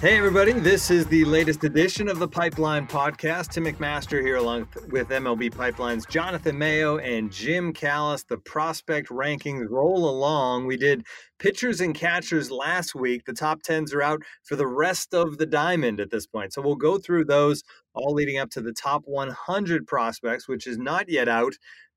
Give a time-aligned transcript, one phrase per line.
[0.00, 3.50] Hey, everybody, this is the latest edition of the Pipeline Podcast.
[3.50, 8.24] Tim McMaster here, along with MLB Pipeline's Jonathan Mayo and Jim Callis.
[8.24, 10.64] The prospect rankings roll along.
[10.66, 11.04] We did
[11.38, 13.26] pitchers and catchers last week.
[13.26, 16.54] The top 10s are out for the rest of the diamond at this point.
[16.54, 17.62] So we'll go through those
[17.92, 21.52] all leading up to the top 100 prospects, which is not yet out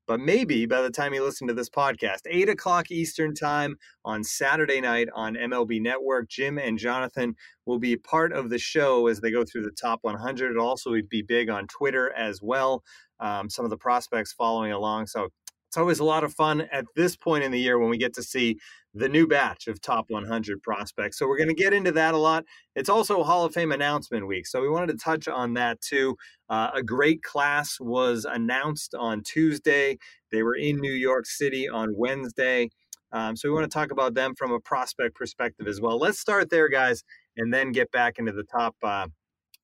[0.06, 4.22] but maybe by the time you listen to this podcast, 8 o'clock Eastern Time on
[4.22, 7.34] Saturday night on MLB Network, Jim and Jonathan
[7.66, 10.50] will be part of the show as they go through the top 100.
[10.50, 12.82] It'll also be big on Twitter as well.
[13.20, 15.06] Um, some of the prospects following along.
[15.06, 15.28] So
[15.74, 18.14] it's always a lot of fun at this point in the year when we get
[18.14, 18.56] to see
[18.94, 21.18] the new batch of top 100 prospects.
[21.18, 22.44] So we're going to get into that a lot.
[22.76, 24.46] It's also Hall of Fame announcement week.
[24.46, 26.16] So we wanted to touch on that too.
[26.48, 29.98] Uh, a great class was announced on Tuesday.
[30.30, 32.70] They were in New York City on Wednesday.
[33.10, 35.98] Um, so we want to talk about them from a prospect perspective as well.
[35.98, 37.02] Let's start there, guys,
[37.36, 39.08] and then get back into the top uh,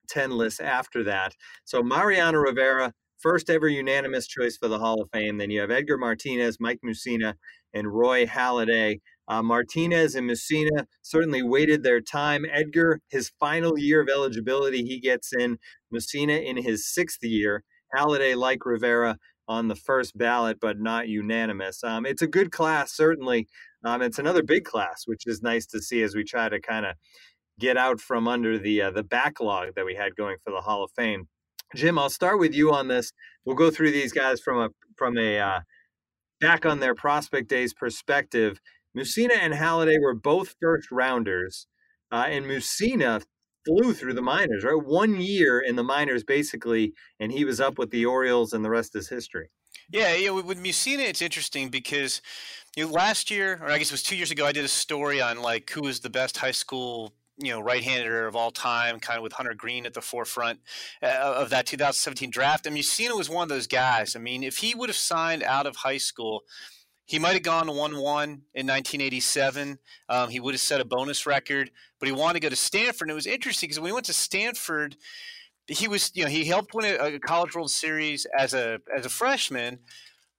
[0.09, 1.35] 10 list after that.
[1.63, 5.37] So Mariano Rivera, first ever unanimous choice for the Hall of Fame.
[5.37, 7.35] Then you have Edgar Martinez, Mike Mussina,
[7.73, 8.99] and Roy Halladay.
[9.27, 12.45] Uh, Martinez and Mussina certainly waited their time.
[12.51, 15.57] Edgar, his final year of eligibility, he gets in.
[15.93, 17.63] Mussina in his sixth year.
[17.95, 21.83] Halladay, like Rivera, on the first ballot, but not unanimous.
[21.83, 23.47] Um, it's a good class, certainly.
[23.83, 26.85] Um, it's another big class, which is nice to see as we try to kind
[26.85, 26.95] of
[27.59, 30.83] get out from under the uh, the backlog that we had going for the Hall
[30.83, 31.27] of Fame.
[31.75, 33.13] Jim, I'll start with you on this.
[33.45, 35.59] We'll go through these guys from a from a uh,
[36.39, 38.59] back on their prospect days perspective.
[38.97, 41.67] Mussina and Halladay were both first rounders,
[42.11, 43.23] uh, and Mussina
[43.65, 44.63] flew through the minors.
[44.63, 48.65] Right, one year in the minors basically, and he was up with the Orioles, and
[48.65, 49.49] the rest is history.
[49.89, 50.31] Yeah, yeah.
[50.31, 52.21] With Mussina, it's interesting because
[52.75, 54.69] you know, last year, or I guess it was two years ago, I did a
[54.69, 58.99] story on like who was the best high school you know right-hander of all time,
[58.99, 60.59] kind of with Hunter Greene at the forefront
[61.01, 62.65] uh, of that 2017 draft.
[62.65, 64.15] Mean, Mussina was one of those guys.
[64.15, 66.43] I mean, if he would have signed out of high school,
[67.05, 69.79] he might have gone 1 1 in 1987.
[70.07, 73.07] Um, he would have set a bonus record, but he wanted to go to Stanford.
[73.07, 74.95] And it was interesting because when he went to Stanford,
[75.67, 79.05] he was, you know, he helped win a, a College World Series as a as
[79.05, 79.79] a freshman,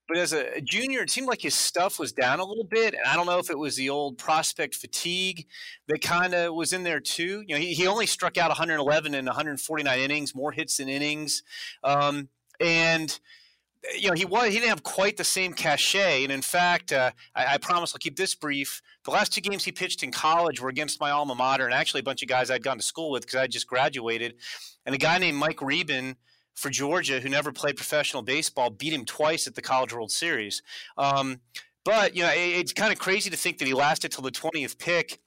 [0.08, 2.94] but as a junior, it seemed like his stuff was down a little bit.
[2.94, 5.46] And I don't know if it was the old prospect fatigue
[5.88, 7.44] that kind of was in there too.
[7.46, 11.42] You know, he, he only struck out 111 in 149 innings, more hits than innings.
[11.84, 12.28] Um,
[12.60, 13.18] and
[13.98, 17.10] you know, he was he didn't have quite the same cachet, and in fact, uh,
[17.34, 18.80] I, I, promise I'll keep this brief.
[19.04, 22.00] The last two games he pitched in college were against my alma mater, and actually
[22.00, 24.34] a bunch of guys I'd gone to school with because I just graduated,
[24.86, 26.14] and a guy named Mike Rebhan
[26.54, 30.62] for Georgia, who never played professional baseball, beat him twice at the College World Series.
[30.98, 31.40] Um,
[31.84, 34.30] but you know, it, it's kind of crazy to think that he lasted till the
[34.30, 35.20] 20th pick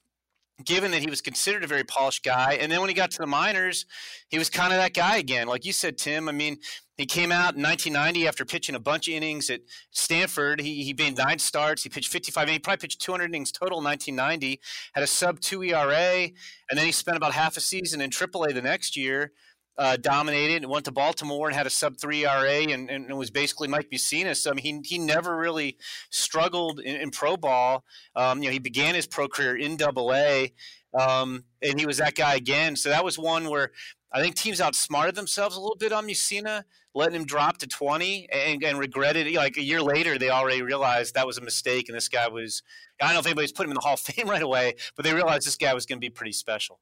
[0.64, 2.54] given that he was considered a very polished guy.
[2.54, 3.86] And then when he got to the minors,
[4.30, 5.48] he was kind of that guy again.
[5.48, 6.58] Like you said, Tim, I mean,
[6.98, 9.62] he came out in 1990 after pitching a bunch of innings at
[9.92, 10.62] Stanford.
[10.62, 11.84] He, he made nine starts.
[11.84, 12.48] He pitched 55.
[12.48, 14.62] He probably pitched 200 innings total in 1990,
[14.94, 16.30] had a sub 2 ERA.
[16.70, 19.34] And then he spent about half a season in AAA the next year
[19.78, 23.30] uh, dominated and went to Baltimore and had a sub three RA and, and, was
[23.30, 24.36] basically Mike Mussina.
[24.36, 25.78] So I mean, he, he never really
[26.10, 27.84] struggled in, in pro ball.
[28.16, 30.54] Um, you know, he began his pro career in Double A,
[30.98, 32.76] um, and he was that guy again.
[32.76, 33.72] So that was one where
[34.14, 36.64] I think teams outsmarted themselves a little bit on Mussina,
[36.94, 39.34] letting him drop to 20 and, and regretted it.
[39.34, 42.64] Like a year later, they already realized that was a mistake, and this guy was.
[43.02, 45.04] I don't know if anybody's put him in the Hall of Fame right away, but
[45.04, 46.80] they realized this guy was going to be pretty special.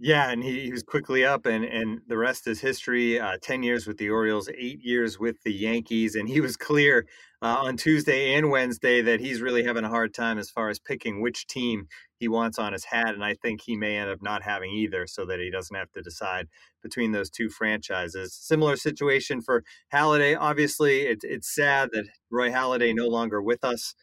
[0.00, 3.20] Yeah, and he, he was quickly up, and and the rest is history.
[3.20, 7.06] Uh, Ten years with the Orioles, eight years with the Yankees, and he was clear
[7.42, 10.78] uh, on Tuesday and Wednesday that he's really having a hard time as far as
[10.78, 14.22] picking which team he wants on his hat, and I think he may end up
[14.22, 16.48] not having either, so that he doesn't have to decide
[16.82, 18.34] between those two franchises.
[18.34, 19.62] Similar situation for
[19.92, 20.36] Halladay.
[20.40, 23.94] Obviously, it's it's sad that Roy Halladay no longer with us.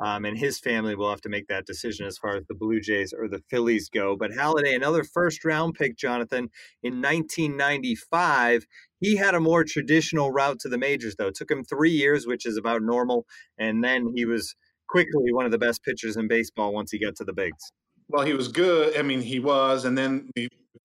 [0.00, 2.80] Um, and his family will have to make that decision as far as the Blue
[2.80, 4.16] Jays or the Phillies go.
[4.16, 6.50] But Halladay, another first round pick, Jonathan,
[6.82, 8.66] in 1995,
[9.00, 11.28] He had a more traditional route to the majors, though.
[11.28, 13.26] It took him three years, which is about normal,
[13.56, 14.56] and then he was
[14.88, 17.70] quickly one of the best pitchers in baseball once he got to the bigs.
[18.08, 18.96] Well, he was good.
[18.96, 20.30] I mean, he was, and then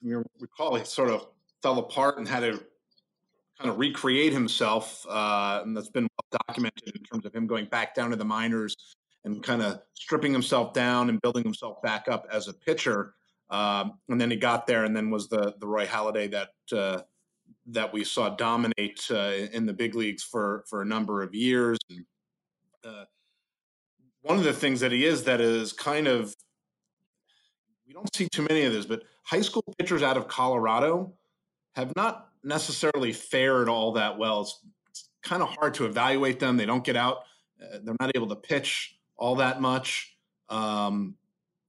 [0.01, 1.27] you recall he sort of
[1.63, 2.63] fell apart and had to
[3.57, 7.65] kind of recreate himself, uh, and that's been well documented in terms of him going
[7.65, 8.75] back down to the minors
[9.25, 13.13] and kind of stripping himself down and building himself back up as a pitcher.
[13.49, 17.01] Um, and then he got there, and then was the the Roy Halladay that uh,
[17.67, 21.77] that we saw dominate uh, in the big leagues for for a number of years.
[21.89, 22.05] And,
[22.85, 23.05] uh,
[24.21, 26.35] one of the things that he is that is kind of
[27.87, 31.13] we don't see too many of this, but high school pitchers out of Colorado
[31.75, 34.41] have not necessarily fared all that well.
[34.41, 36.55] It's, it's kind of hard to evaluate them.
[36.55, 37.23] They don't get out.
[37.61, 40.17] Uh, they're not able to pitch all that much.
[40.49, 41.15] Um,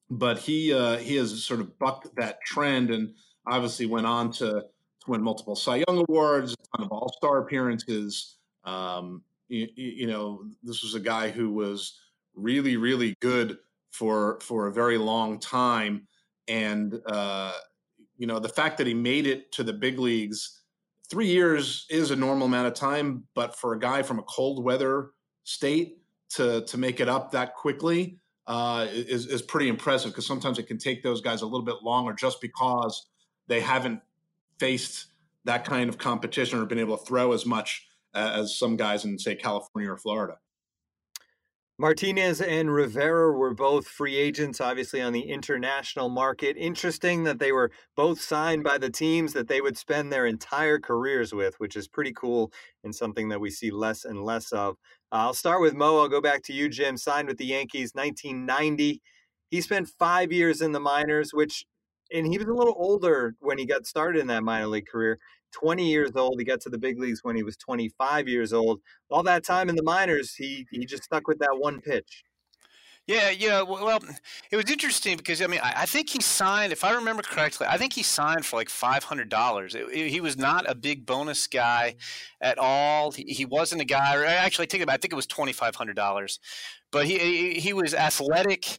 [0.08, 3.14] but he uh, he has sort of bucked that trend and
[3.46, 7.38] obviously went on to, to win multiple Cy Young awards, a ton of All Star
[7.38, 8.38] appearances.
[8.64, 11.98] Um, you, you, know, this was a guy who was
[12.34, 13.58] really really good
[13.90, 16.06] for for a very long time,
[16.48, 17.52] and uh,
[18.16, 20.62] you know the fact that he made it to the big leagues
[21.08, 24.64] three years is a normal amount of time, but for a guy from a cold
[24.64, 25.10] weather
[25.44, 25.99] state
[26.30, 30.64] to to make it up that quickly uh, is is pretty impressive because sometimes it
[30.64, 33.06] can take those guys a little bit longer just because
[33.46, 34.00] they haven't
[34.58, 35.06] faced
[35.44, 39.18] that kind of competition or been able to throw as much as some guys in
[39.18, 40.36] say California or Florida.
[41.80, 46.58] Martinez and Rivera were both free agents, obviously on the international market.
[46.58, 50.78] Interesting that they were both signed by the teams that they would spend their entire
[50.78, 52.52] careers with, which is pretty cool
[52.84, 54.76] and something that we see less and less of.
[55.12, 55.98] I'll start with Mo.
[55.98, 56.96] I'll go back to you, Jim.
[56.96, 59.02] Signed with the Yankees 1990.
[59.50, 61.64] He spent five years in the minors, which,
[62.12, 65.18] and he was a little older when he got started in that minor league career.
[65.52, 66.38] 20 years old.
[66.38, 68.80] He got to the big leagues when he was 25 years old.
[69.10, 72.22] All that time in the minors, he he just stuck with that one pitch.
[73.10, 73.62] Yeah, yeah.
[73.62, 73.98] Well,
[74.52, 77.76] it was interesting because I mean, I, think he signed, if I remember correctly, I
[77.76, 79.74] think he signed for like five hundred dollars.
[79.92, 81.96] He was not a big bonus guy
[82.40, 83.10] at all.
[83.10, 84.14] He, he wasn't a guy.
[84.14, 84.94] Or actually, I take it back.
[84.94, 86.38] I think it was twenty five hundred dollars.
[86.92, 88.78] But he he was athletic,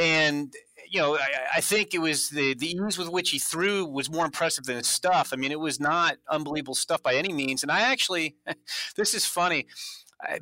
[0.00, 0.50] and
[0.90, 4.10] you know, I, I, think it was the the ease with which he threw was
[4.10, 5.28] more impressive than his stuff.
[5.34, 7.62] I mean, it was not unbelievable stuff by any means.
[7.62, 8.36] And I actually,
[8.96, 9.66] this is funny.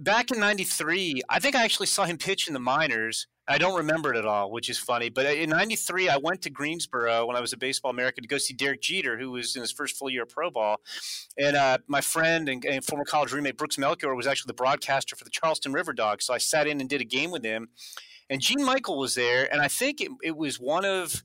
[0.01, 3.27] Back in '93, I think I actually saw him pitch in the minors.
[3.49, 5.11] I don't remember it at all, which is funny.
[5.11, 8.39] But in '93, I went to Greensboro when I was at Baseball America to go
[8.39, 10.81] see Derek Jeter, who was in his first full year of pro ball.
[11.39, 15.15] And uh, my friend and, and, former college roommate Brooks Melchior was actually the broadcaster
[15.15, 16.25] for the Charleston River Dogs.
[16.25, 17.69] So I sat in and did a game with him
[18.29, 21.23] and Gene Michael was there, and I think it, it was one of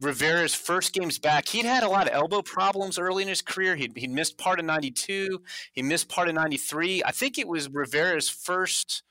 [0.00, 1.48] Rivera's first games back.
[1.48, 3.74] He'd had a lot of elbow problems early in his career.
[3.74, 5.42] He'd, he'd missed part of 92.
[5.72, 7.02] He missed part of 93.
[7.04, 9.02] I think it was Rivera's first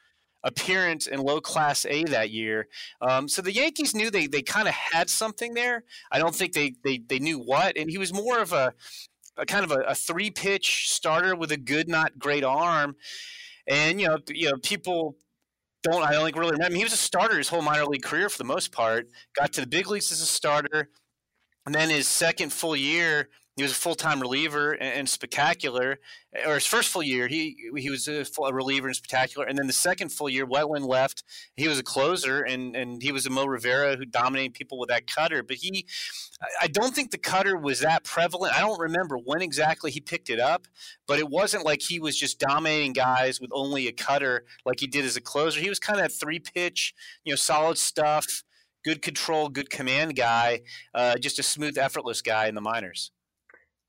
[0.43, 2.67] appearance in low class A that year.
[3.01, 5.83] Um, so the Yankees knew they, they kind of had something there.
[6.11, 7.77] I don't think they, they, they knew what.
[7.77, 8.73] And he was more of a,
[9.35, 12.95] a kind of a, a three pitch starter with a good, not great arm.
[13.67, 15.17] And, you know, you know, people
[15.87, 16.75] don't I don't really remember.
[16.75, 19.07] He was a starter his whole minor league career for the most part.
[19.35, 20.89] Got to the big leagues as a starter,
[21.65, 25.99] and then his second full year, he was a full time reliever and, and, spectacular.
[26.45, 29.47] Or his first full year, he he was a, full, a, reliever and spectacular.
[29.47, 31.23] And then the second full year, Wetteland left.
[31.55, 34.89] He was a closer, and and he was a Mo Rivera who dominated people with
[34.89, 35.41] that cutter.
[35.41, 35.87] But he,
[36.61, 38.53] I don't think the cutter was that prevalent.
[38.55, 40.67] I don't remember when exactly he picked it up,
[41.07, 44.87] but it wasn't like he was just dominating guys with only a cutter like he
[44.87, 45.59] did as a closer.
[45.59, 46.93] He was kind of that three pitch,
[47.23, 48.43] you know, solid stuff
[48.85, 50.61] good control, good command guy,
[50.93, 53.11] uh, just a smooth, effortless guy in the minors.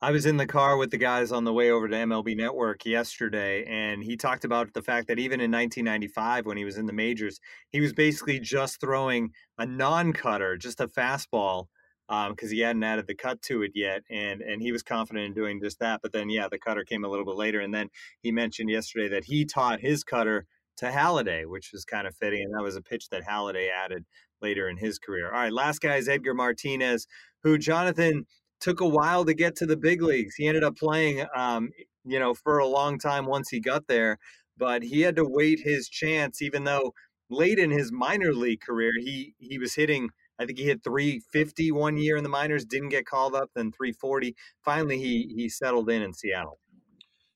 [0.00, 2.86] I was in the car with the guys on the way over to MLB Network
[2.86, 6.86] yesterday, and he talked about the fact that even in 1995, when he was in
[6.86, 7.40] the majors,
[7.70, 11.66] he was basically just throwing a non-cutter, just a fastball,
[12.08, 15.26] because um, he hadn't added the cut to it yet, and and he was confident
[15.26, 15.98] in doing just that.
[16.00, 17.88] But then, yeah, the cutter came a little bit later, and then
[18.22, 22.44] he mentioned yesterday that he taught his cutter to Halladay, which was kind of fitting,
[22.44, 24.04] and that was a pitch that Halladay added
[24.40, 25.26] later in his career.
[25.26, 27.08] All right, last guy is Edgar Martinez,
[27.42, 28.26] who Jonathan
[28.60, 30.34] took a while to get to the big leagues.
[30.34, 31.70] He ended up playing, um,
[32.04, 34.18] you know, for a long time once he got there,
[34.56, 36.42] but he had to wait his chance.
[36.42, 36.92] Even though
[37.30, 40.10] late in his minor league career, he he was hitting.
[40.40, 43.72] I think he hit 350 one year in the minors, didn't get called up, then
[43.72, 44.36] 340.
[44.64, 46.58] Finally, he he settled in in Seattle.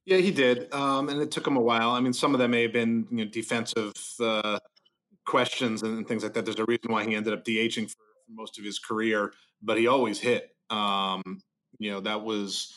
[0.05, 1.91] Yeah, he did, um, and it took him a while.
[1.91, 4.59] I mean, some of them may have been you know, defensive uh,
[5.25, 6.45] questions and things like that.
[6.45, 7.97] There's a reason why he ended up DHing for
[8.29, 10.57] most of his career, but he always hit.
[10.71, 11.23] Um,
[11.79, 12.75] you know, that was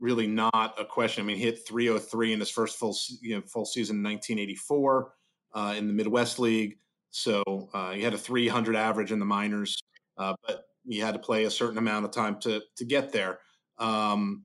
[0.00, 1.24] really not a question.
[1.24, 5.12] I mean, he hit 303 in his first full you know full season in 1984
[5.54, 6.78] uh, in the Midwest League.
[7.10, 9.80] So uh, he had a 300 average in the minors,
[10.18, 13.38] uh, but he had to play a certain amount of time to to get there.
[13.78, 14.44] Um,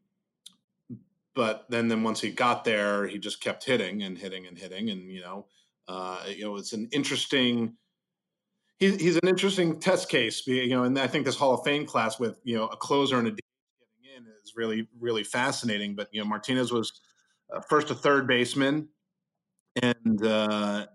[1.36, 4.90] but then, then once he got there, he just kept hitting and hitting and hitting,
[4.90, 5.46] and you know,
[5.88, 7.76] uh, you know, it's an interesting.
[8.80, 11.86] He, he's an interesting test case, you know, and I think this Hall of Fame
[11.86, 15.96] class with you know a closer and a getting in is really really fascinating.
[15.96, 17.02] But you know, Martinez was
[17.54, 18.88] uh, first a third baseman,
[19.82, 20.86] and uh,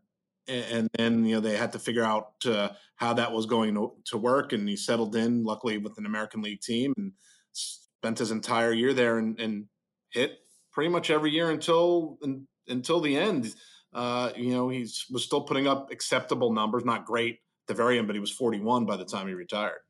[0.46, 3.92] and then you know they had to figure out uh, how that was going to,
[4.04, 7.12] to, work and he settled in luckily with an american league team and
[7.52, 9.66] spent his entire year there and, and
[10.10, 10.40] hit
[10.72, 12.18] pretty much every year until
[12.68, 13.54] until the end
[13.94, 17.98] uh, you know he was still putting up acceptable numbers not great at the very
[17.98, 19.80] end but he was 41 by the time he retired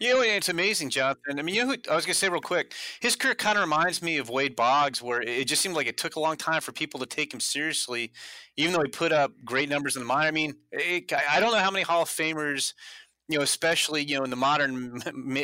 [0.00, 1.38] you know, it's amazing, Jonathan.
[1.38, 3.58] I mean, you know, who, I was going to say real quick, his career kind
[3.58, 6.36] of reminds me of Wade Boggs, where it just seemed like it took a long
[6.36, 8.12] time for people to take him seriously,
[8.56, 10.28] even though he put up great numbers in the minor.
[10.28, 12.74] I mean, it, I don't know how many Hall of Famers,
[13.28, 15.00] you know, especially you know in the modern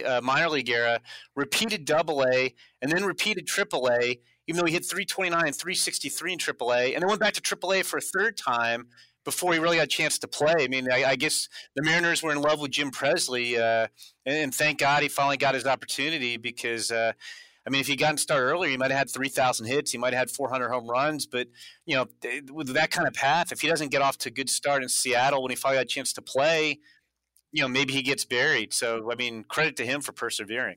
[0.07, 1.01] uh, minor league era,
[1.35, 6.33] repeated Double A and then repeated Triple A, even though he hit 329 and 363
[6.33, 8.87] in Triple A, and then went back to Triple A for a third time
[9.25, 10.55] before he really had a chance to play.
[10.59, 13.89] I mean, I, I guess the Mariners were in love with Jim Presley, uh,
[14.27, 16.91] and, and, thank God he finally got his opportunity because.
[16.91, 17.13] Uh,
[17.67, 19.91] I mean, if he gotten started earlier, he might have had 3,000 hits.
[19.91, 21.25] He might have had 400 home runs.
[21.25, 21.49] But,
[21.87, 22.07] you know,
[22.53, 24.89] with that kind of path, if he doesn't get off to a good start in
[24.91, 26.81] Seattle when he finally got a chance to play,
[27.53, 28.75] you know, maybe he gets buried.
[28.75, 30.77] So, I mean, credit to him for persevering.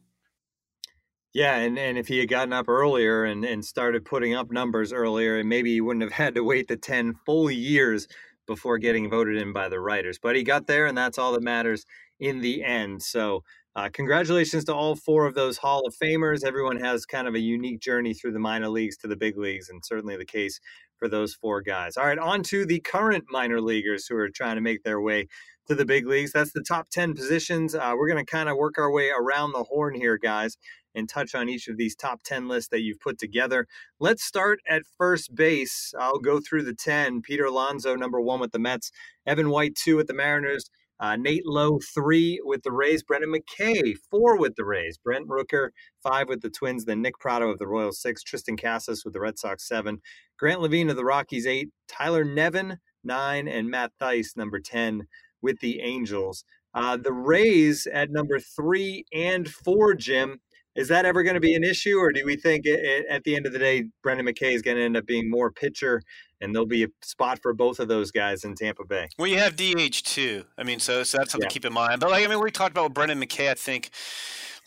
[1.34, 4.94] Yeah, and, and if he had gotten up earlier and, and started putting up numbers
[4.94, 8.08] earlier, and maybe he wouldn't have had to wait the 10 full years
[8.48, 10.18] before getting voted in by the writers.
[10.22, 11.86] But he got there, and that's all that matters
[12.20, 13.04] in the end.
[13.04, 13.44] So,
[13.75, 16.44] uh, congratulations to all four of those Hall of Famers.
[16.44, 19.70] Everyone has kind of a unique journey through the minor leagues to the big leagues,
[19.70, 20.60] and certainly the case
[20.98, 21.96] for those four guys.
[21.96, 25.27] All right, on to the current minor leaguers who are trying to make their way
[25.67, 26.31] to the big leagues.
[26.31, 27.75] That's the top 10 positions.
[27.75, 30.57] Uh, we're going to kind of work our way around the horn here, guys
[30.97, 33.67] and touch on each of these top 10 lists that you've put together.
[34.00, 35.93] Let's start at first base.
[35.97, 37.21] I'll go through the 10.
[37.21, 38.91] Peter Alonso, number one with the Mets.
[39.25, 40.69] Evan White, two with the Mariners.
[41.00, 43.03] Uh, Nate Lowe, three with the Rays.
[43.03, 44.97] Brendan McKay, four with the Rays.
[44.97, 45.69] Brent Rooker,
[46.01, 46.86] five with the Twins.
[46.86, 48.24] Then Nick Pratto of the Royals, six.
[48.24, 50.00] Triston Casas with the Red Sox, seven.
[50.39, 51.69] Grant Lavigne of the Rockies, eight.
[51.88, 53.47] Tyler Nevin, nine.
[53.47, 55.03] And Matt Thaiss, number 10
[55.41, 56.44] with the Angels.
[56.74, 60.39] Uh, the Rays at number three and four, Jim.
[60.75, 63.24] Is that ever going to be an issue, or do we think it, it, at
[63.24, 66.03] the end of the day, Brendan McKay is going to end up being more pitcher,
[66.39, 69.08] and there'll be a spot for both of those guys in Tampa Bay?
[69.17, 70.44] Well, you have DH too.
[70.56, 71.50] I mean, so, so that's something yeah.
[71.50, 72.00] to keep in mind.
[72.00, 73.50] But like, I mean, we talked about Brendan McKay.
[73.50, 73.89] I think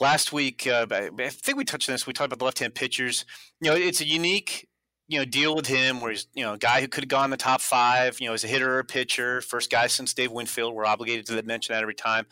[0.00, 2.09] last week, uh, I think we touched on this.
[2.09, 3.25] We talked about the left-hand pitchers.
[3.61, 4.67] You know, it's a unique
[5.11, 7.31] you know, deal with him where he's, you know, a guy who could have gone
[7.31, 10.31] the top five, you know, as a hitter or a pitcher, first guy since Dave
[10.31, 10.73] Winfield.
[10.73, 12.26] We're obligated to mention that every time.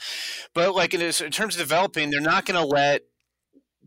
[0.54, 3.02] But like in, in terms of developing, they're not going to let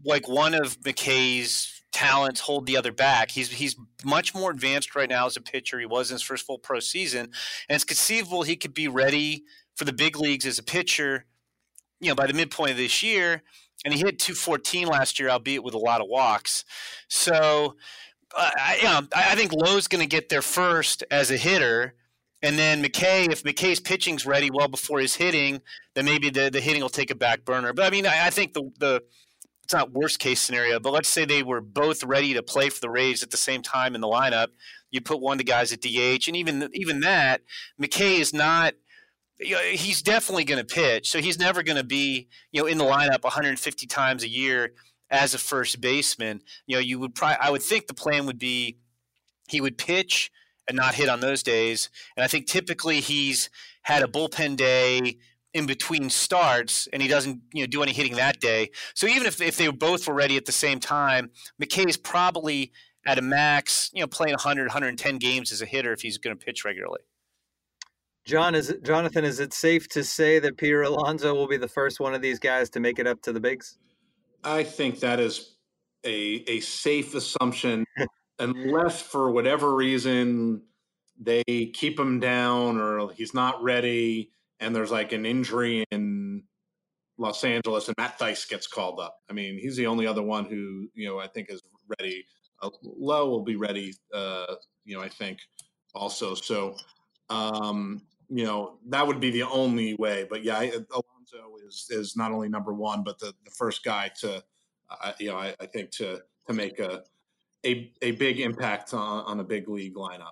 [0.03, 3.31] like one of McKay's talents hold the other back.
[3.31, 5.79] He's he's much more advanced right now as a pitcher.
[5.79, 7.31] He was in his first full pro season,
[7.69, 11.27] and it's conceivable he could be ready for the big leagues as a pitcher.
[12.01, 13.41] You know, by the midpoint of this year,
[13.85, 16.65] and he hit 214 last year, albeit with a lot of walks.
[17.07, 17.75] So,
[18.37, 21.95] I, you know, I think Lowe's going to get there first as a hitter.
[22.41, 25.61] And then McKay, if McKay's pitching's ready well before his hitting,
[25.93, 27.73] then maybe the, the hitting will take a back burner.
[27.73, 29.03] But I mean, I, I think the, the
[29.63, 32.81] it's not worst case scenario, but let's say they were both ready to play for
[32.81, 34.47] the Rays at the same time in the lineup.
[34.89, 37.41] You put one of the guys at DH, and even even that,
[37.81, 38.73] McKay is not.
[39.39, 42.67] You know, he's definitely going to pitch, so he's never going to be you know
[42.67, 44.73] in the lineup 150 times a year
[45.11, 46.41] as a first baseman.
[46.65, 48.77] You know, you would probably I would think the plan would be
[49.47, 50.31] he would pitch
[50.67, 53.49] and not hit on those days, and I think typically he's
[53.83, 55.17] had a bullpen day
[55.53, 58.69] in between starts and he doesn't you know do any hitting that day.
[58.95, 61.29] So even if, if they both were ready at the same time,
[61.61, 62.71] McKay is probably
[63.05, 66.37] at a max, you know, playing 100, 110 games as a hitter if he's going
[66.37, 67.01] to pitch regularly.
[68.25, 71.67] John, is it, Jonathan, is it safe to say that Peter Alonso will be the
[71.67, 73.79] first one of these guys to make it up to the bigs?
[74.43, 75.55] I think that is
[76.05, 77.85] a a safe assumption,
[78.39, 80.63] unless for whatever reason
[81.19, 81.43] they
[81.73, 84.31] keep him down or he's not ready
[84.61, 86.43] and there's like an injury in
[87.17, 89.17] Los Angeles, and Matt Thaiss gets called up.
[89.29, 91.61] I mean, he's the only other one who you know I think is
[91.99, 92.25] ready.
[92.61, 93.93] Uh, Lowe will be ready.
[94.13, 94.55] Uh,
[94.85, 95.39] you know, I think
[95.93, 96.35] also.
[96.35, 96.75] So,
[97.29, 100.25] um, you know, that would be the only way.
[100.29, 100.71] But yeah, I,
[101.33, 104.43] Alonso is is not only number one, but the the first guy to,
[104.89, 107.03] uh, you know, I, I think to to make a
[107.65, 110.31] a, a big impact on, on a big league lineup.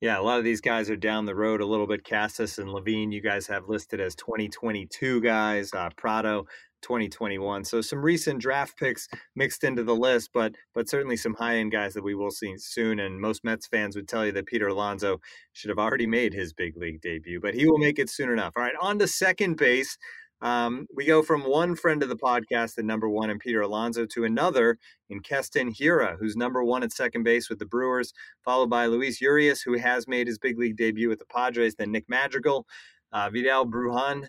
[0.00, 2.04] Yeah, a lot of these guys are down the road a little bit.
[2.04, 5.72] Casas and Lavigne, you guys have listed as 2022 guys.
[5.72, 6.46] Uh, Pratto,
[6.82, 7.64] 2021.
[7.64, 11.72] So some recent draft picks mixed into the list, but but certainly some high end
[11.72, 13.00] guys that we will see soon.
[13.00, 15.20] And most Mets fans would tell you that Peter Alonso
[15.52, 18.52] should have already made his big league debut, but he will make it soon enough.
[18.56, 19.96] All right, on to second base.
[20.42, 24.04] Um, we go from one friend of the podcast at number one in Peter Alonso
[24.06, 24.76] to another
[25.08, 28.12] in Keston Hiura, who's number one at second base with the Brewers,
[28.44, 31.92] followed by Luis Urias, who has made his big league debut with the Padres, then
[31.92, 32.66] Nick Madrigal,
[33.12, 34.26] uh, Vidal Brujan,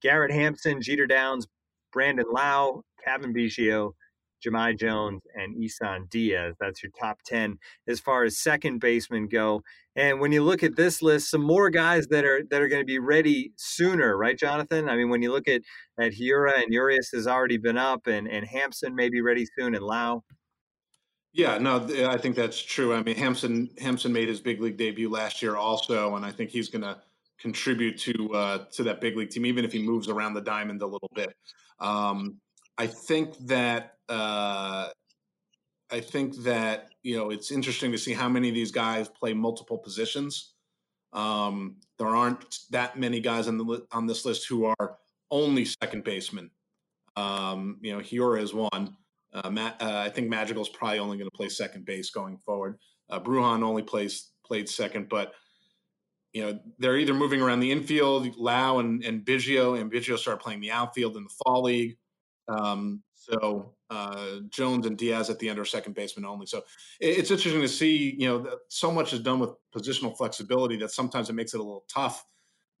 [0.00, 1.46] Garrett Hampson, Jeter Downs,
[1.92, 3.92] Brandon Lowe, Cavan Biggio,
[4.44, 6.54] Jahmai Jones, and Isan Diaz.
[6.60, 9.62] That's your top 10 as far as second basemen go.
[9.96, 12.82] And when you look at this list, some more guys that are that are going
[12.82, 14.88] to be ready sooner, right, Jonathan?
[14.88, 15.62] I mean, when you look at
[15.98, 19.74] at Hiura and Urias has already been up, and and Hampson may be ready soon,
[19.74, 20.22] and Lau.
[21.32, 22.94] Yeah, no, I think that's true.
[22.94, 26.50] I mean, Hampson Hampson made his big league debut last year also, and I think
[26.50, 26.98] he's going to
[27.40, 30.82] contribute to uh, to that big league team, even if he moves around the diamond
[30.82, 31.34] a little bit.
[31.78, 32.36] Um,
[32.78, 34.88] I think that uh,
[35.90, 39.32] I think that you know it's interesting to see how many of these guys play
[39.32, 40.54] multiple positions.
[41.12, 44.96] Um, there aren't that many guys on the on this list who are
[45.30, 46.50] only second baseman.
[47.16, 48.96] Um, you know, Hiura is one.
[49.32, 52.38] Uh, Matt, uh, I think Madrigal is probably only going to play second base going
[52.38, 52.78] forward.
[53.08, 55.32] Uh, Brujan only plays played second, but
[56.32, 58.36] you know they're either moving around the infield.
[58.36, 61.96] Lowe and, and Biggio and Biggio started playing the outfield in the fall league.
[62.48, 66.46] Um, so uh, Jones and Diaz at the end are second baseman only.
[66.46, 66.62] So
[67.00, 68.14] it's interesting to see.
[68.18, 71.62] You know, so much is done with positional flexibility that sometimes it makes it a
[71.62, 72.24] little tough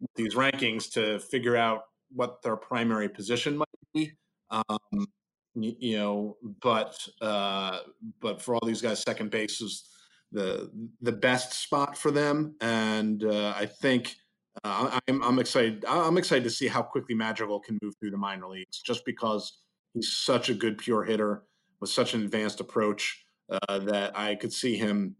[0.00, 4.12] with these rankings to figure out what their primary position might be.
[4.50, 5.06] Um,
[5.54, 7.80] you, you, know, but uh,
[8.20, 9.89] but for all these guys, second base is
[10.32, 10.70] the
[11.00, 14.16] the best spot for them, and uh, I think.
[14.64, 15.84] Uh, I'm, I'm excited.
[15.86, 19.58] I'm excited to see how quickly Madrigal can move through the minor leagues, just because
[19.94, 21.44] he's such a good pure hitter
[21.80, 25.16] with such an advanced approach uh, that I could see him,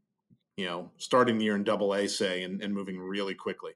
[0.56, 3.72] you know, starting the year in Double A, say, and, and moving really quickly.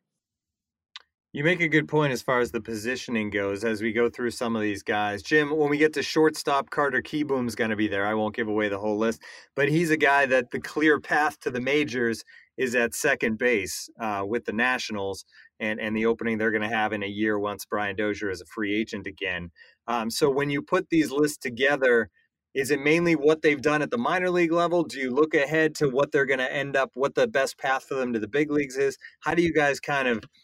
[1.34, 4.30] You make a good point as far as the positioning goes as we go through
[4.30, 5.20] some of these guys.
[5.20, 8.06] Jim, when we get to shortstop, Carter Kieboom's going to be there.
[8.06, 9.20] I won't give away the whole list,
[9.56, 12.22] but he's a guy that the clear path to the majors
[12.56, 15.24] is at second base uh, with the Nationals
[15.58, 18.40] and, and the opening they're going to have in a year once Brian Dozier is
[18.40, 19.50] a free agent again.
[19.88, 22.10] Um, so when you put these lists together,
[22.54, 24.84] is it mainly what they've done at the minor league level?
[24.84, 27.82] Do you look ahead to what they're going to end up, what the best path
[27.82, 28.96] for them to the big leagues is?
[29.18, 30.22] How do you guys kind of–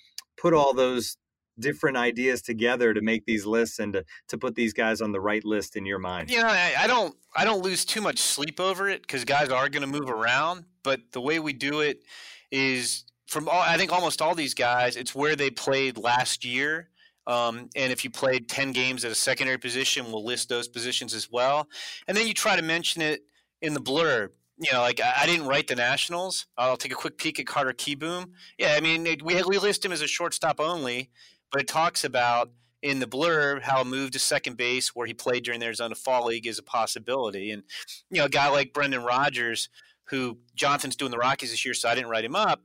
[0.41, 1.17] put all those
[1.59, 5.21] different ideas together to make these lists and to, to put these guys on the
[5.21, 6.31] right list in your mind?
[6.31, 9.69] Yeah, I, I don't I don't lose too much sleep over it because guys are
[9.69, 10.65] going to move around.
[10.83, 12.03] But the way we do it
[12.51, 16.89] is from all, I think almost all these guys, it's where they played last year.
[17.27, 21.15] Um, and if you played 10 games at a secondary position, we'll list those positions
[21.15, 21.69] as well.
[22.09, 23.21] And then you try to mention it
[23.61, 26.47] in the blurb you know, like I didn't write the Nationals.
[26.59, 28.33] I'll take a quick peek at Carter Kieboom.
[28.59, 31.11] Yeah, I mean, we we list him as a shortstop only,
[31.51, 32.51] but it talks about
[32.83, 35.95] in the blurb how a move to second base where he played during the Arizona
[35.95, 37.51] Fall League is a possibility.
[37.51, 37.63] And
[38.11, 39.71] you know, a guy like Brendan Rodgers,
[40.05, 42.63] who Jonathan's doing the Rockies this year, so I didn't write him up.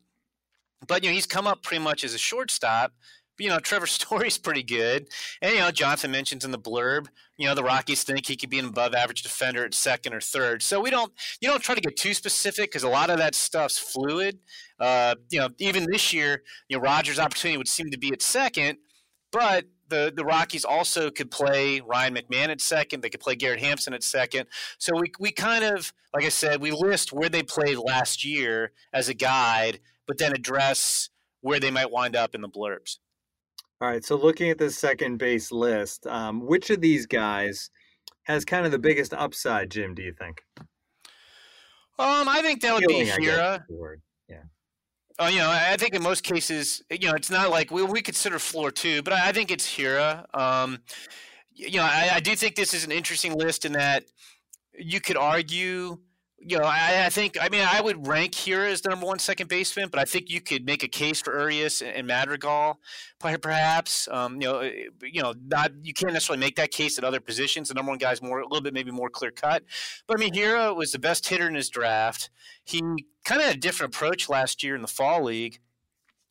[0.85, 2.91] But you know, he's come up pretty much as a shortstop
[3.39, 5.07] you know, Trevor Story's pretty good.
[5.41, 8.49] And, you know, Jonathan mentions in the blurb, you know, the Rockies think he could
[8.49, 10.63] be an above average defender at second or third.
[10.63, 13.35] So we don't, you don't try to get too specific because a lot of that
[13.35, 14.39] stuff's fluid.
[14.79, 18.21] Uh, you know, even this year, you know, Rodgers' opportunity would seem to be at
[18.21, 18.77] second,
[19.31, 23.01] but the, the Rockies also could play Ryan McMahon at second.
[23.01, 24.47] They could play Garrett Hampson at second.
[24.79, 28.71] So we, we kind of, like I said, we list where they played last year
[28.93, 31.09] as a guide, but then address
[31.41, 32.97] where they might wind up in the blurbs.
[33.81, 34.03] All right.
[34.03, 37.69] So looking at the second base list, um, which of these guys
[38.23, 39.93] has kind of the biggest upside, Jim?
[39.93, 40.41] Do you think?
[41.97, 43.63] Um, I think that would Feeling, be Hiura.
[44.27, 44.37] Yeah.
[45.17, 48.01] Oh, you know, I think in most cases, you know, it's not like we we
[48.01, 50.25] consider floor two, but I think it's Hiura.
[50.37, 50.79] Um,
[51.53, 54.03] you know, I, I do think this is an interesting list in that
[54.77, 55.99] you could argue
[56.47, 59.17] you know, I, I, think I mean I would rank here as the number one
[59.17, 62.79] second baseman, but I think you could make a case for Urias and Madrigal,
[63.19, 64.07] perhaps.
[64.11, 67.19] Um, you know, eh, you know, not you can't necessarily make that case at other
[67.19, 67.69] positions.
[67.69, 69.63] The number one guy's more a little bit maybe more clear cut,
[70.05, 72.29] but I mean, Hiura was the best hitter in his draft.
[72.63, 72.79] He
[73.23, 75.59] kind of had a different approach last year in the fall league.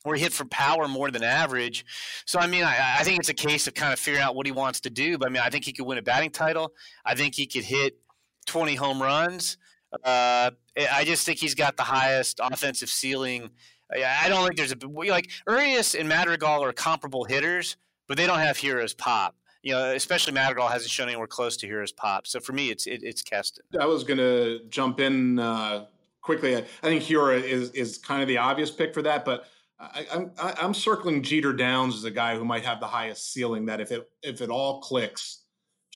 [0.05, 1.87] Where he hit for power more than average,
[2.27, 4.45] so I mean, I, I think it's a case of kind of figuring out what
[4.45, 5.17] he wants to do.
[5.17, 6.75] But I mean, I think he could win a batting title.
[7.07, 7.97] I think he could hit
[8.45, 9.57] 20 home runs.
[10.03, 10.51] Uh,
[10.93, 13.51] I just think he's got the highest offensive ceiling.
[13.93, 17.77] I don't think there's a like Urias and Madrigal are comparable hitters,
[18.09, 19.37] but they don't have Hiura's pop.
[19.63, 22.27] You know, especially Madrigal hasn't shown anywhere close to Hiura's pop.
[22.27, 23.65] So for me, it's it, it's Keston.
[23.79, 25.87] I was to jump in uh,
[26.21, 26.57] quickly.
[26.57, 29.47] I, think Hiura is is kind of the obvious pick for that, but
[29.79, 33.67] I, I'm I'm circling Jeter Downs as a guy who might have the highest ceiling.
[33.67, 35.45] That if it if it all clicks,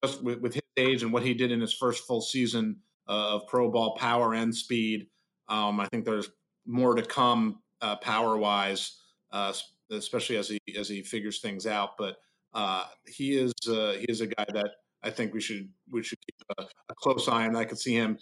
[0.03, 2.77] just with, with his age and what he did in his first full season
[3.09, 5.07] of pro ball power and speed,
[5.49, 6.31] um, I think there's
[6.67, 9.01] more to come uh, power wise,
[9.33, 9.53] uh,
[9.91, 11.91] especially as he as he figures things out.
[11.99, 12.17] But
[12.55, 14.71] uh, he is uh, he is a guy that
[15.03, 17.57] I think we should we should keep a, a close eye on.
[17.57, 18.19] I could see him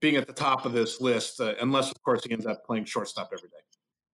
[0.00, 2.84] being at the top of this list, uh, unless of course he ends up playing
[2.84, 3.67] shortstop every day.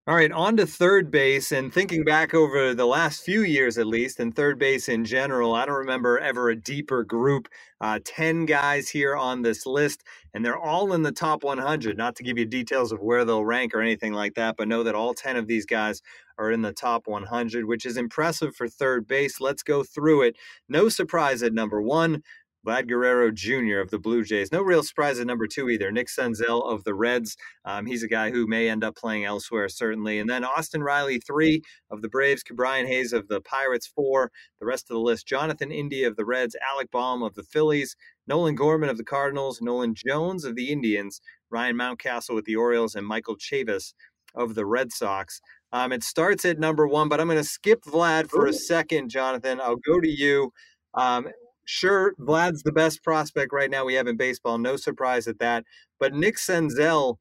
[0.08, 1.52] All right, on to third base.
[1.52, 5.54] And thinking back over the last few years, at least, and third base in general,
[5.54, 7.46] I don't remember ever a deeper group.
[7.80, 10.02] Uh, 10 guys here on this list,
[10.34, 11.96] and they're all in the top 100.
[11.96, 14.82] Not to give you details of where they'll rank or anything like that, but know
[14.82, 16.02] that all 10 of these guys
[16.36, 19.40] are in the top 100, which is impressive for third base.
[19.40, 20.36] Let's go through it.
[20.68, 22.24] No surprise at number one.
[22.66, 23.78] Vlad Guerrero Jr.
[23.78, 24.52] of the Blue Jays.
[24.52, 25.90] No real surprise at number two either.
[25.90, 27.36] Nick Senzel of the Reds.
[27.64, 30.18] Um, he's a guy who may end up playing elsewhere, certainly.
[30.18, 32.42] And then Austin Riley, three of the Braves.
[32.52, 34.30] Brian Hayes of the Pirates, four.
[34.60, 36.56] The rest of the list Jonathan India of the Reds.
[36.72, 37.96] Alec Bohm of the Phillies.
[38.26, 39.60] Nolan Gorman of the Cardinals.
[39.60, 41.20] Nolan Jones of the Indians.
[41.50, 42.94] Ryan Mountcastle with the Orioles.
[42.94, 43.94] And Michael Chavis
[44.34, 45.40] of the Red Sox.
[45.72, 49.08] Um, it starts at number one, but I'm going to skip Vlad for a second,
[49.08, 49.60] Jonathan.
[49.60, 50.52] I'll go to you.
[50.94, 51.28] Um,
[51.64, 54.58] sure, Vlad's the best prospect right now we have in baseball.
[54.58, 55.64] No surprise at that.
[55.98, 57.16] But Nick Senzel,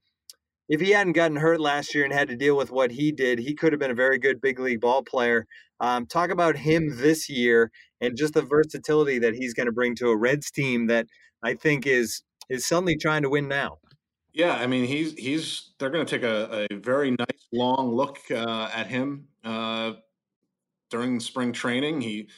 [0.69, 3.39] if he hadn't gotten hurt last year and had to deal with what he did,
[3.39, 5.45] he could have been a very good big league ball player.
[5.79, 9.95] Um, talk about him this year and just the versatility that he's going to bring
[9.95, 11.07] to a Reds team that
[11.43, 13.79] I think is is suddenly trying to win now.
[14.33, 18.19] Yeah, I mean he's he's they're going to take a, a very nice long look
[18.29, 19.93] uh, at him uh,
[20.89, 22.01] during spring training.
[22.01, 22.29] He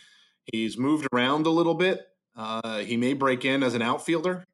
[0.52, 2.08] He's moved around a little bit.
[2.36, 4.46] Uh, he may break in as an outfielder.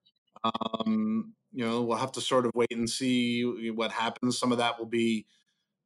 [0.44, 4.38] Um, you know, we'll have to sort of wait and see what happens.
[4.38, 5.26] Some of that will be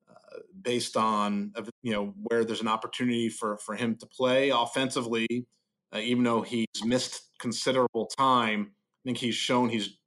[0.09, 5.45] uh, based on you know where there's an opportunity for for him to play offensively.
[5.93, 9.97] Uh, even though he's missed considerable time, I think he's shown he's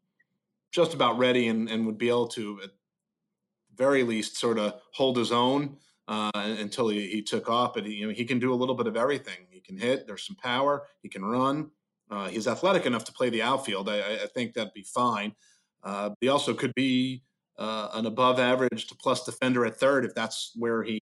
[0.72, 2.70] just about ready and, and would be able to, at
[3.76, 5.76] very least, sort of hold his own
[6.08, 7.74] uh, until he, he took off.
[7.74, 9.46] But he, you know, he can do a little bit of everything.
[9.50, 10.06] He can hit.
[10.06, 10.86] There's some power.
[11.02, 11.70] He can run.
[12.10, 13.88] Uh, he's athletic enough to play the outfield.
[13.88, 15.34] I, I think that'd be fine.
[15.82, 17.22] Uh, he also could be
[17.58, 21.00] uh, an above average to plus defender at third if that's where he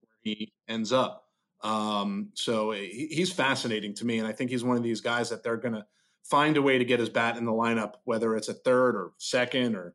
[0.00, 1.24] where he ends up.
[1.62, 5.30] Um, so he, he's fascinating to me, and I think he's one of these guys
[5.30, 5.86] that they're going to
[6.22, 9.12] find a way to get his bat in the lineup, whether it's at third or
[9.18, 9.94] second or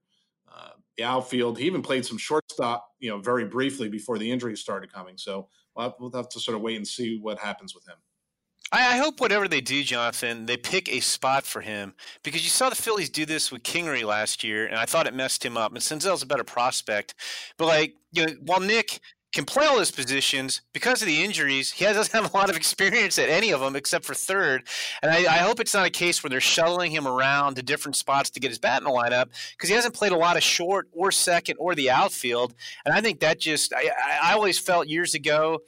[1.00, 1.58] the outfield.
[1.58, 5.18] He even played some shortstop, you know, very briefly before the injuries started coming.
[5.18, 7.96] So we'll have, to sort of wait and see what happens with him.
[8.72, 12.70] I, hope whatever they do, Jonathan, they pick a spot for him because you saw
[12.70, 15.72] the Phillies do this with Kingery last year, and I thought it messed him up.
[15.72, 17.16] And Senzel's a better prospect,
[17.58, 19.00] but like you know, while Nick
[19.32, 21.72] can play all his positions because of the injuries.
[21.72, 24.64] He doesn't have a lot of experience at any of them except for third.
[25.02, 27.96] And I, I, hope it's not a case where they're shuttling him around to different
[27.96, 30.44] spots to get his bat in the lineup because he hasn't played a lot of
[30.44, 32.56] short or second or the outfield.
[32.86, 33.92] And I think that just, I,
[34.24, 35.60] I always felt years ago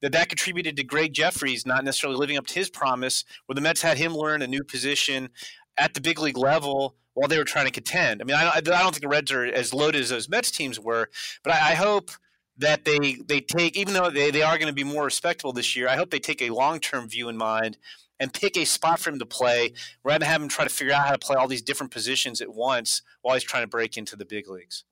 [0.00, 3.60] that that contributed to Gregg Jefferies not necessarily living up to his promise, where the
[3.60, 5.28] Mets had him learn a new position
[5.76, 8.22] at the big league level while they were trying to contend.
[8.22, 10.80] I mean, I, I don't think the Reds are as loaded as those Mets teams
[10.80, 11.10] were,
[11.44, 12.12] but I, I hope–
[12.60, 15.74] that they they take even though they, they are going to be more respectable this
[15.74, 17.76] year i hope they take a long-term view in mind
[18.18, 19.72] and pick a spot for him to play
[20.04, 22.40] rather than have him try to figure out how to play all these different positions
[22.40, 24.84] at once while he's trying to break into the big leagues.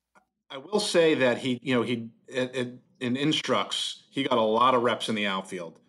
[0.49, 4.41] I will say that he you know he it, it, in instructs he got a
[4.41, 5.79] lot of reps in the outfield.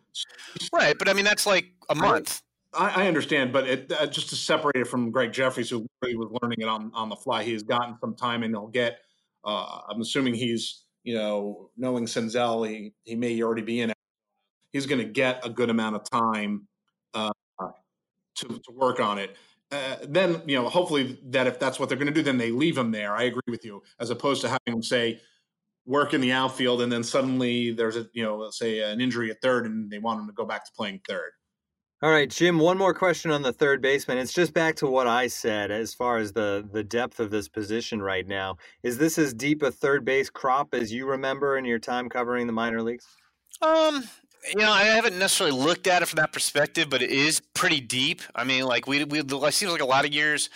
[0.73, 2.43] Right but i mean that's like a month.
[2.73, 6.15] I, I understand, but it, uh, just to separate it from Gregg Jefferies, who really
[6.15, 9.01] was learning it on, on the fly, he has gotten some time, and he'll get.
[9.45, 13.97] Uh, I'm assuming he's you know, knowing Senzel, he, he may already be in it.
[14.73, 16.69] He's going to get a good amount of time
[17.15, 17.33] uh,
[18.37, 19.37] to, to work on it.
[19.73, 22.53] Uh, then, you know, hopefully that if that's what they're going to do, then they
[22.53, 23.17] leave him there.
[23.17, 25.21] I agree with you, as opposed to having him say,
[25.85, 29.31] work in the outfield, and then suddenly there's a, you know, let's say an injury
[29.33, 31.33] at third, and they want him to go back to playing third.
[32.03, 34.17] All right, Jim, one more question on the third baseman.
[34.17, 37.47] It's just back to what I said as far as the the depth of this
[37.47, 38.57] position right now.
[38.83, 42.47] Is this as deep a third base crop as you remember in your time covering
[42.47, 43.07] the minor leagues?
[43.61, 44.05] Um,
[44.49, 47.83] you know, I haven't necessarily looked at it from that perspective, but it is pretty
[47.83, 48.23] deep.
[48.35, 50.49] I mean, like we we it seems like a lot of years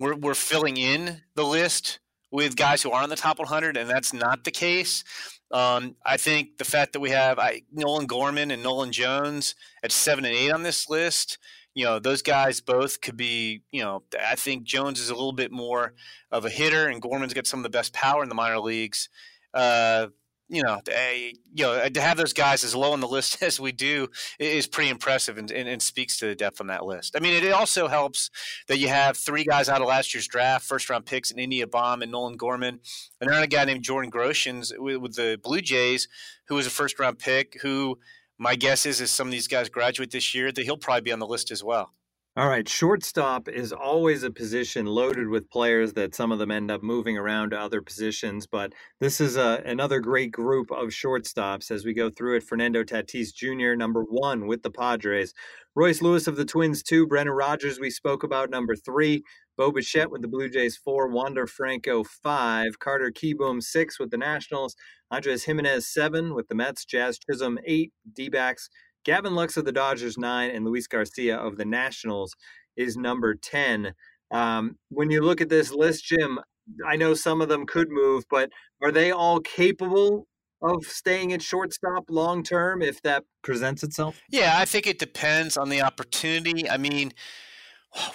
[0.00, 1.98] we're we're filling in the list
[2.30, 5.04] with guys who are on the top 100, and that's not the case.
[5.52, 9.92] Um, I think the fact that we have I, Nolan Gorman and Nolan Jones at
[9.92, 11.38] seven and eight on this list,
[11.74, 15.32] you know, those guys both could be, you know, I think Jones is a little
[15.32, 15.94] bit more
[16.32, 19.08] of a hitter, and Gorman's got some of the best power in the minor leagues.
[19.54, 20.08] Uh,
[20.48, 23.08] you know, a, eh, you know, eh, to have those guys as low on the
[23.08, 26.68] list as we do is pretty impressive and, and, and, speaks to the depth on
[26.68, 27.16] that list.
[27.16, 28.30] I mean, it also helps
[28.68, 31.66] that you have three guys out of last year's draft, first round picks in India
[31.66, 32.80] Bohm and Nolan Gorman,
[33.20, 36.08] and then a guy named Jordan Groshans with, with the Blue Jays,
[36.48, 37.60] who was a first round pick.
[37.62, 37.98] Who
[38.38, 41.12] my guess is, as some of these guys graduate this year, that he'll probably be
[41.12, 41.92] on the list as well.
[42.38, 46.70] All right, shortstop is always a position loaded with players that some of them end
[46.70, 50.88] up moving around to other positions, but this is a, uh, another great group of
[50.88, 52.42] shortstops as we go through it.
[52.42, 55.32] Fernando Tatis Jr., number one with the Padres.
[55.74, 57.06] Royce Lewis of the Twins, two.
[57.06, 59.22] Brendan Rodgers, we spoke about, number three.
[59.56, 61.08] Bo Bichette with the Blue Jays, four.
[61.08, 62.78] Wander Franco, five.
[62.78, 64.76] Carter Kieboom, six with the Nationals.
[65.10, 66.84] Andres Gimenez, seven with the Mets.
[66.84, 67.94] Jazz Chisholm, eight.
[68.12, 68.68] D backs,
[69.06, 72.34] Gavin Lux of the Dodgers, nine, and Luis Garcia of the Nationals
[72.76, 73.94] is number 10.
[74.32, 76.40] Um, when you look at this list, Jim,
[76.84, 78.50] I know some of them could move, but
[78.82, 80.26] are they all capable
[80.60, 84.20] of staying at shortstop long term if that presents itself?
[84.28, 86.68] Yeah, I think it depends on the opportunity.
[86.68, 87.12] I mean,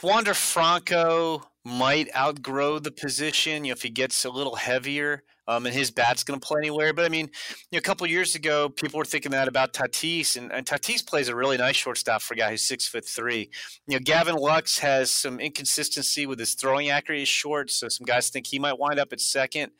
[0.03, 3.63] Wander Franco might outgrow the position.
[3.63, 6.59] You know, if he gets a little heavier, um, and his bat's going to play
[6.59, 6.93] anywhere.
[6.93, 7.29] But I mean,
[7.71, 11.05] you know, a couple years ago, people were thinking that about Tatis, and, and, Tatis
[11.05, 13.49] plays a really nice shortstop for a guy who's six foot three.
[13.87, 18.29] You know, Gavin Lux has some inconsistency with his throwing accuracy short, so some guys
[18.29, 19.71] think he might wind up at second.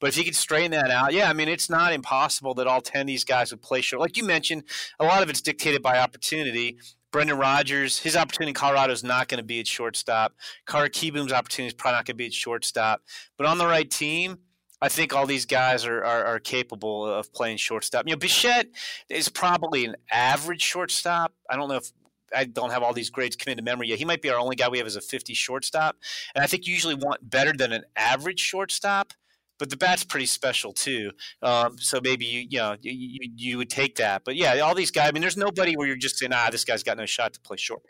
[0.00, 2.80] But if he could straighten that out, yeah, I mean, it's not impossible that all
[2.80, 4.00] ten of these guys would play short.
[4.00, 4.64] Like you mentioned,
[5.00, 6.78] a lot of it's dictated by opportunity.
[7.10, 10.34] Brendan Rodgers, his opportunity in Colorado is not going to be at shortstop.
[10.66, 13.00] Carter Kieboom's opportunity is probably not going to be at shortstop.
[13.38, 14.38] But on the right team,
[14.80, 18.06] I think all these guys are, are, are, capable of playing shortstop.
[18.06, 18.68] You know, Bichette
[19.08, 21.34] is probably an average shortstop.
[21.50, 21.90] I don't know if
[22.34, 23.98] I don't have all these grades committed to memory yet.
[23.98, 25.96] He might be our only guy we have as a 50 shortstop.
[26.34, 29.12] And I think you usually want better than an average shortstop,
[29.58, 31.12] but the bat's pretty special too.
[31.42, 34.22] Um, so maybe you, you know, you, you, you would take that.
[34.24, 36.64] But yeah, all these guys, I mean, there's nobody where you're just saying, ah, this
[36.64, 37.82] guy's got no shot to play short.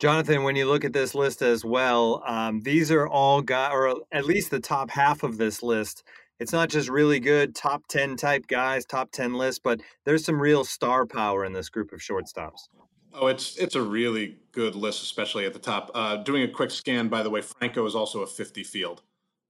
[0.00, 3.94] Jonathan, when you look at this list as well, um, these are all guys, or
[4.10, 6.02] at least the top half of this list
[6.40, 10.40] it's not just really good top 10 type guys, top 10 list, but there's some
[10.40, 12.68] real star power in this group of shortstops.
[13.16, 15.92] Oh, it's it's a really good list, especially at the top.
[15.94, 19.02] Uh, doing a quick scan, by the way, Franco is also a 50 field.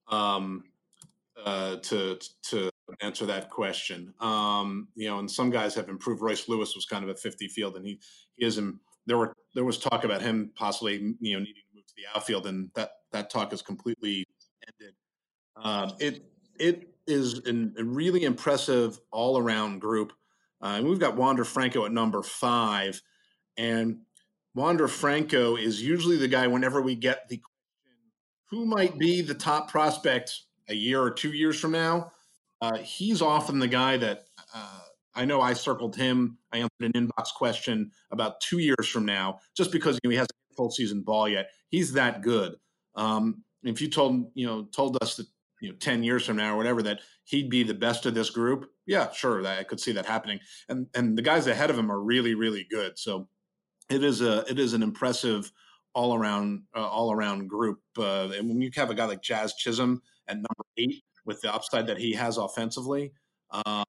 [0.08, 0.64] Um,
[1.42, 2.70] uh, to to
[3.00, 6.20] answer that question, um, you know, and some guys have improved.
[6.20, 7.98] Royce Lewis was kind of a 50 field, and he,
[8.36, 8.78] he is in.
[9.06, 12.04] There were there was talk about him possibly you know needing to move to the
[12.14, 14.26] outfield, and that that talk is completely
[14.68, 14.94] ended.
[15.56, 16.22] Um, it
[16.58, 20.12] it is a really impressive all around group.
[20.62, 23.02] Uh, and we've got Wander Franco at number five.
[23.56, 24.00] And
[24.54, 27.50] Wander Franco is usually the guy whenever we get the question,
[28.50, 32.12] who might be the top prospect a year or two years from now?
[32.60, 34.80] Uh, he's often the guy that uh,
[35.14, 36.38] I know I circled him.
[36.52, 40.16] I answered an inbox question about two years from now, just because you know, he
[40.16, 41.50] hasn't full season ball yet.
[41.68, 42.54] He's that good.
[42.94, 45.26] Um, if you told you know told us that
[45.64, 48.28] you know 10 years from now or whatever that he'd be the best of this
[48.28, 51.78] group yeah sure that i could see that happening and and the guys ahead of
[51.78, 53.26] him are really really good so
[53.90, 55.50] it is a it is an impressive
[55.94, 59.54] all around uh, all around group uh, and when you have a guy like jazz
[59.54, 63.10] chisholm at number eight with the upside that he has offensively
[63.50, 63.84] um,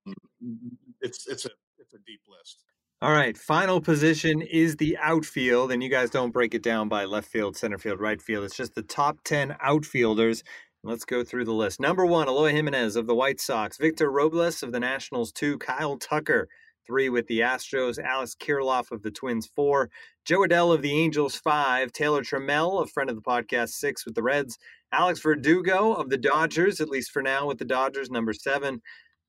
[1.02, 2.64] it's it's a it's a deep list
[3.02, 7.04] all right, final position is the outfield, and you guys don't break it down by
[7.04, 8.46] left field, center field, right field.
[8.46, 10.44] It's just the top 10 outfielders.
[10.86, 11.80] Let's go through the list.
[11.80, 13.76] Number one, Eloy Jimenez of the White Sox.
[13.76, 15.58] Victor Robles of the Nationals, two.
[15.58, 16.48] Kyle Tucker,
[16.86, 17.98] three with the Astros.
[17.98, 19.90] Alex Kirilloff of the Twins, four.
[20.26, 21.92] Jo Adell of the Angels, five.
[21.92, 24.60] Taylor Trammell, a friend of the podcast, six with the Reds.
[24.92, 28.80] Alex Verdugo of the Dodgers, at least for now with the Dodgers, number seven.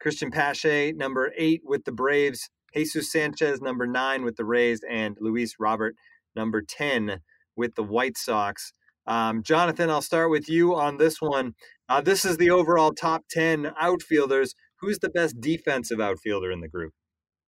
[0.05, 2.51] Cristian Pache, number eight with the Braves.
[2.75, 4.83] Jesus Sanchez, number nine with the Rays.
[4.87, 5.97] And Luis Robert,
[6.35, 7.21] number 10
[7.57, 8.75] with the White Sox.
[9.07, 11.55] Um, Jonathan, I'll start with you on this one.
[11.89, 14.55] Uh, this is the overall top 10 outfielders.
[14.81, 16.93] Who's the best defensive outfielder in the group?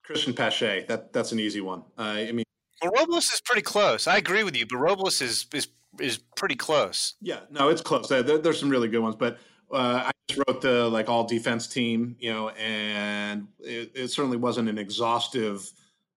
[0.08, 0.84] Cristian Pache.
[0.88, 1.82] That, that's an easy one.
[1.98, 2.44] Uh, I mean,
[2.82, 4.06] well, Robles is pretty close.
[4.06, 5.68] I agree with you, but Robles is is
[6.00, 7.14] is pretty close.
[7.20, 8.08] Yeah, no, it's close.
[8.08, 9.38] There, there's some really good ones, but
[9.72, 14.36] uh, I just wrote the like all defense team, you know, and it, it certainly
[14.36, 15.70] wasn't an exhaustive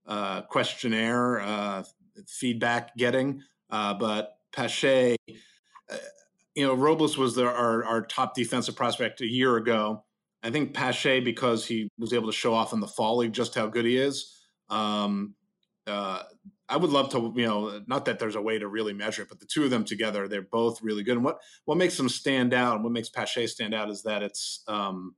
[0.05, 1.83] uh, questionnaire uh,
[2.27, 5.15] feedback getting, uh, but Pache,
[5.89, 5.97] uh,
[6.55, 10.03] you know, Robles was the, our our top defensive prospect a year ago.
[10.43, 13.55] I think Pache because he was able to show off in the fall league just
[13.55, 14.37] how good he is.
[14.69, 15.35] Um,
[15.87, 16.23] uh,
[16.67, 19.29] I would love to, you know, not that there's a way to really measure it,
[19.29, 21.17] but the two of them together, they're both really good.
[21.17, 24.23] And what what makes them stand out, and what makes Pache stand out, is that
[24.23, 25.15] it's um,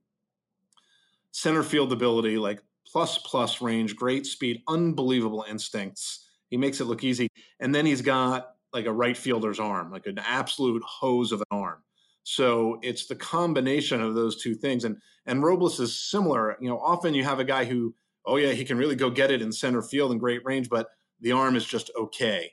[1.30, 6.28] center field ability, like plus plus range, great speed, unbelievable instincts.
[6.50, 7.28] He makes it look easy,
[7.60, 11.46] and then he's got like a right fielder's arm, like an absolute hose of an
[11.58, 11.82] arm.
[12.24, 14.84] So it's the combination of those two things.
[14.84, 16.56] And and Robles is similar.
[16.60, 17.94] You know, often you have a guy who,
[18.26, 20.88] oh yeah, he can really go get it in center field in great range, but
[21.20, 22.52] the arm is just okay.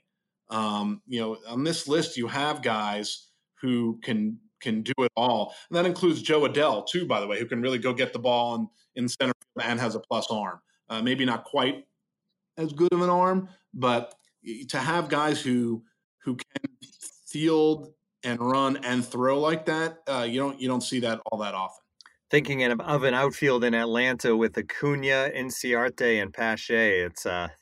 [0.49, 3.27] Um, you know, on this list you have guys
[3.61, 5.55] who can can do it all.
[5.69, 8.19] And that includes Jo Adell too, by the way, who can really go get the
[8.19, 10.59] ball in, in center and has a plus arm.
[10.89, 11.85] Uh, maybe not quite
[12.57, 14.13] as good of an arm, but
[14.69, 15.83] to have guys who
[16.23, 16.61] who can
[17.27, 21.39] field and run and throw like that, uh, you don't you don't see that all
[21.39, 21.81] that often.
[22.29, 27.49] Thinking of an outfield in Atlanta with Acuna, Inciarte, and Pache, it's uh,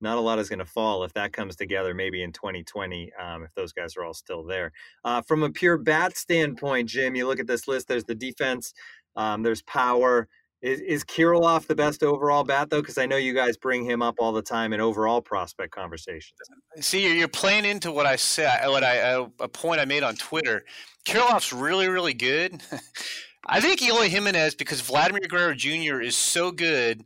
[0.00, 1.92] not a lot is going to fall if that comes together.
[1.92, 4.72] Maybe in 2020, um, if those guys are all still there.
[5.04, 7.88] Uh, from a pure bat standpoint, Jim, you look at this list.
[7.88, 8.72] There's the defense.
[9.16, 10.28] Um, there's power.
[10.62, 12.80] Is, is Kirilloff the best overall bat though?
[12.80, 16.38] Because I know you guys bring him up all the time in overall prospect conversations.
[16.80, 18.64] See, you're playing into what I said.
[18.64, 20.64] Uh, what I uh, a point I made on Twitter.
[21.06, 22.60] Kirilloff's really, really good.
[23.46, 26.00] I think Eloy Jimenez because Vladimir Guerrero Jr.
[26.00, 27.04] is so good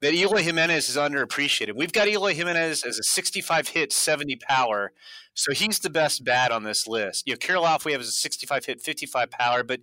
[0.00, 1.74] that Eloy Jimenez is underappreciated.
[1.74, 4.92] We've got Eloy Jimenez as a 65 hit, 70 power.
[5.40, 7.26] So he's the best bat on this list.
[7.26, 9.62] You know, Kirilloff we have is a 65 hit, 55 power.
[9.62, 9.80] But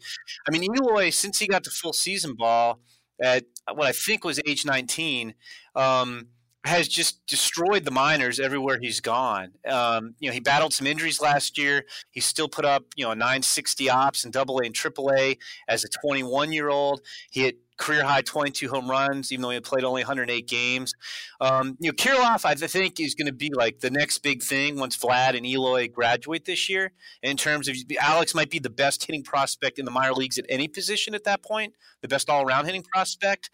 [0.47, 2.79] I mean, Eloy, since he got the full season ball
[3.19, 5.33] at what I think was age 19,
[5.75, 6.27] um,
[6.67, 9.51] has just destroyed the minors everywhere he's gone.
[9.67, 11.85] Um, you know, he battled some injuries last year.
[12.11, 15.83] He still put up, you know, 960 ops in Double A and Triple A as
[15.83, 17.01] a 21 year old.
[17.31, 20.93] He hit career high 22 home runs, even though he played only 108 games.
[21.39, 24.77] Um, you know, Kirilloff, I think, is going to be like the next big thing
[24.79, 26.91] once Vlad and Eloy graduate this year.
[27.21, 30.45] In terms of Alex, might be the best hitting prospect in the minor leagues at
[30.49, 33.49] any position at that point, the best all around hitting prospect.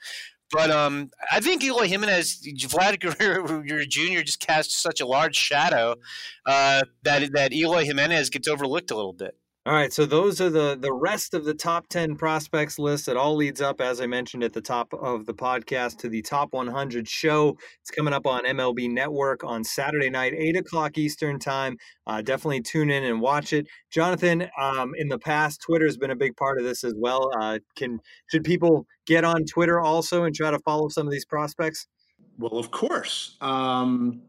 [0.53, 4.21] But um, I think Eloy Jimenez, Vlad Guerrero Jr.
[4.21, 5.95] just cast such a large shadow
[6.45, 9.35] uh, that that Eloy Jimenez gets overlooked a little bit.
[9.65, 13.07] All right, so those are the the rest of the top 10 prospects list.
[13.07, 16.21] It all leads up, as I mentioned at the top of the podcast, to the
[16.21, 17.57] top 100 show.
[17.79, 21.77] It's coming up on MLB Network on Saturday night, 8 o'clock Eastern Time.
[22.05, 23.65] Uh, definitely tune in and watch it.
[23.89, 27.31] Jonathan, um, in the past, Twitter has been a big part of this as well.
[27.39, 31.25] Uh, can Should people get on Twitter also and try to follow some of these
[31.25, 31.87] prospects?
[32.37, 33.37] Well, of course.
[33.39, 34.23] Um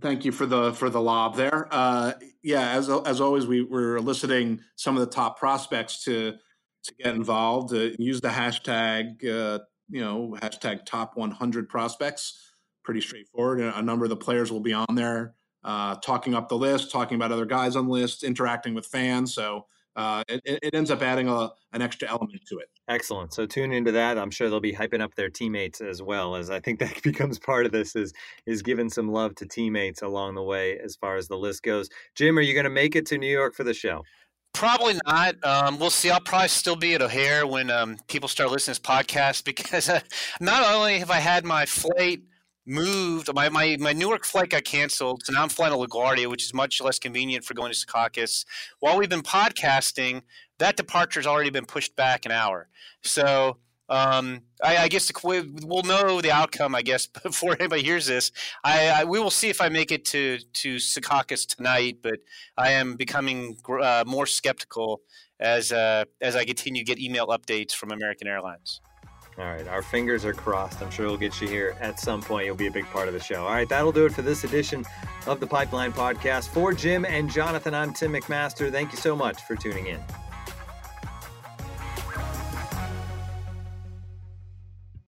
[0.00, 1.66] Thank you for the for the lob there.
[1.70, 6.34] Uh, yeah, as as always, we we're eliciting some of the top prospects to
[6.84, 7.74] to get involved.
[7.74, 9.58] Uh, use the hashtag, uh,
[9.90, 12.52] you know, hashtag top 100 prospects.
[12.84, 13.60] Pretty straightforward.
[13.60, 15.34] A number of the players will be on there,
[15.64, 19.34] uh, talking up the list, talking about other guys on the list, interacting with fans.
[19.34, 19.66] So
[19.98, 22.68] uh, it, it, ends up adding a, an extra element to it.
[22.86, 23.34] Excellent.
[23.34, 24.16] So tune into that.
[24.16, 27.40] I'm sure they'll be hyping up their teammates as well, as I think that becomes
[27.40, 28.12] part of this is
[28.46, 31.88] is giving some love to teammates along the way as far as the list goes.
[32.14, 34.04] Jim, are you going to make it to New York for the show?
[34.54, 35.34] Probably not.
[35.44, 36.10] Um, we'll see.
[36.10, 39.88] I'll probably still be at O'Hare when um, people start listening to this podcast because
[39.88, 39.98] uh,
[40.40, 42.20] not only have I had my flight–
[42.68, 43.32] moved.
[43.34, 46.54] My, my, my Newark flight got canceled, so now I'm flying to LaGuardia, which is
[46.54, 48.44] much less convenient for going to Secaucus.
[48.80, 50.22] While we've been podcasting,
[50.58, 52.68] that departure has already been pushed back an hour.
[53.02, 56.74] So um, I, I, guess the, we'll know the outcome.
[56.74, 60.04] I guess before anybody hears this, I, I, we will see if I make it
[60.06, 61.98] to to Secaucus tonight.
[62.02, 62.20] But
[62.56, 65.00] I am becoming uh, more skeptical
[65.40, 68.80] as uh, as I continue to get email updates from American Airlines.
[69.38, 70.82] All right, our fingers are crossed.
[70.82, 72.46] I'm sure we'll get you here at some point.
[72.46, 73.44] You'll be a big part of the show.
[73.44, 74.84] All right, that'll do it for this edition
[75.26, 76.48] of the Pipeline Podcast.
[76.48, 78.72] For Jim and Jonathan, I'm Tim McMaster.
[78.72, 80.00] Thank you so much for tuning in.